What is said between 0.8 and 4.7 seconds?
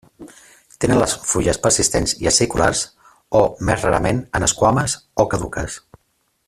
Tenen les fulles persistents i aciculars o, més rarament en